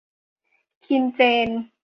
[0.85, 1.49] คินเจน